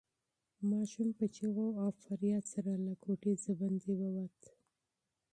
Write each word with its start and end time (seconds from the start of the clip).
ماشوم 0.69 1.09
په 1.17 1.25
چیغو 1.35 1.67
او 1.81 1.87
فریاد 2.03 2.45
سره 2.53 2.71
له 2.85 2.93
کوټې 3.03 3.33
بهر 3.59 3.71
ووت. 4.01 4.41